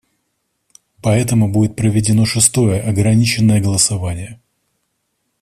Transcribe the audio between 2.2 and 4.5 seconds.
шестое ограниченное голосование.